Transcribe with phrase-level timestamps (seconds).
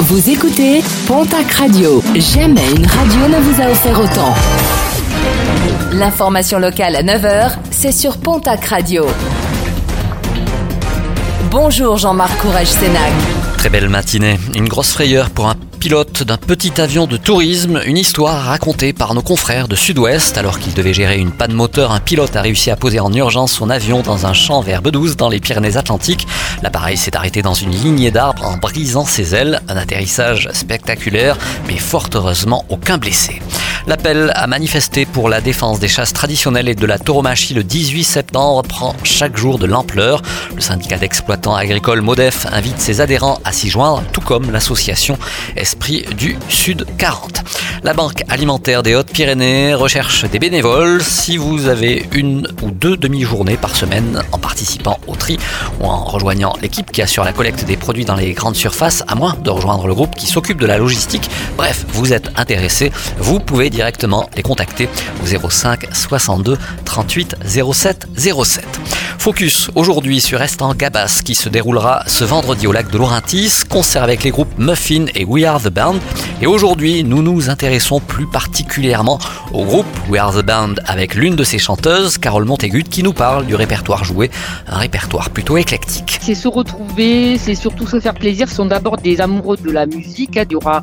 [0.00, 2.02] Vous écoutez Pontac Radio.
[2.14, 4.34] Jamais une radio ne vous a offert autant.
[5.92, 9.06] L'information locale à 9h, c'est sur Pontac Radio.
[11.50, 13.12] Bonjour Jean-Marc Courage Sénac.
[13.56, 14.38] Très belle matinée.
[14.54, 15.54] Une grosse frayeur pour un
[15.84, 20.38] pilote d'un petit avion de tourisme, une histoire racontée par nos confrères de Sud-Ouest.
[20.38, 23.52] Alors qu'il devait gérer une panne moteur, un pilote a réussi à poser en urgence
[23.52, 26.26] son avion dans un champ vers Bedouze dans les Pyrénées-Atlantiques.
[26.62, 29.60] L'appareil s'est arrêté dans une lignée d'arbres en brisant ses ailes.
[29.68, 33.42] Un atterrissage spectaculaire, mais fort heureusement aucun blessé.
[33.86, 38.02] L'appel à manifester pour la défense des chasses traditionnelles et de la tauromachie le 18
[38.04, 40.22] septembre prend chaque jour de l'ampleur.
[40.54, 45.18] Le syndicat d'exploitants agricoles MODEF invite ses adhérents à s'y joindre, tout comme l'association
[45.54, 47.42] Esprit du Sud 40.
[47.84, 51.02] La Banque alimentaire des Hautes-Pyrénées recherche des bénévoles.
[51.02, 55.38] Si vous avez une ou deux demi-journées par semaine en participant au tri
[55.80, 59.14] ou en rejoignant l'équipe qui assure la collecte des produits dans les grandes surfaces, à
[59.14, 61.28] moins de rejoindre le groupe qui s'occupe de la logistique,
[61.58, 64.88] bref, vous êtes intéressé, vous pouvez directement les contacter
[65.22, 66.56] au 05 62
[66.86, 68.64] 38 07 07.
[69.24, 74.02] Focus aujourd'hui sur Estan Gabas qui se déroulera ce vendredi au lac de Laurentis, concert
[74.02, 75.94] avec les groupes Muffin et We Are the Band.
[76.42, 79.18] Et aujourd'hui, nous nous intéressons plus particulièrement
[79.54, 83.14] au groupe We Are the Band avec l'une de ses chanteuses, Carole Montégut, qui nous
[83.14, 84.30] parle du répertoire joué,
[84.66, 86.18] un répertoire plutôt éclectique.
[86.20, 88.50] C'est se retrouver, c'est surtout se faire plaisir.
[88.50, 90.36] Ce sont d'abord des amoureux de la musique.
[90.36, 90.44] Hein.
[90.50, 90.82] Il y aura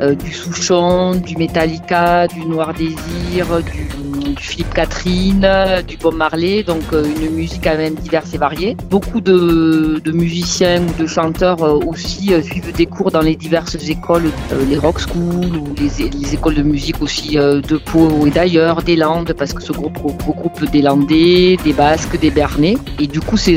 [0.00, 3.99] euh, du Souchon, du Metallica, du Noir Désir, du du
[4.38, 5.46] Philippe Catherine,
[5.86, 8.76] du Bob Marley, donc euh, une musique quand même diverse et variée.
[8.88, 13.76] Beaucoup de, musiciens ou de chanteurs euh, aussi euh, suivent des cours dans les diverses
[13.88, 14.30] écoles,
[14.68, 19.32] les rock schools ou les, écoles de musique aussi de Pau et d'ailleurs, des Landes,
[19.36, 22.76] parce que ce groupe regroupe des Landais, des Basques, des Bernais.
[22.98, 23.56] Et du coup, c'est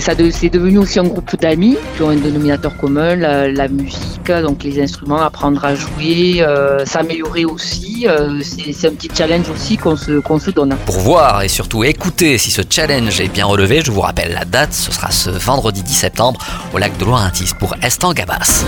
[0.49, 5.21] devenu aussi un groupe d'amis qui ont un dénominateur commun, la, musique, donc les instruments,
[5.21, 6.45] apprendre à jouer,
[6.85, 8.07] s'améliorer aussi.
[8.41, 10.51] c'est un petit challenge aussi qu'on se, qu'on se
[10.85, 14.45] Pour voir et surtout écouter si ce challenge est bien relevé, je vous rappelle la
[14.45, 16.39] date, ce sera ce vendredi 10 septembre
[16.73, 18.63] au lac de Loirentis pour Estan Gabas.